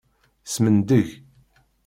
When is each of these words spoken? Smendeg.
Smendeg. 0.53 1.07